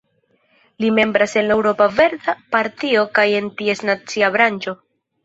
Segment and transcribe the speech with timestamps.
[0.83, 4.75] Li membras en la Eŭropa Verda Partio kaj en ties nacia branĉo.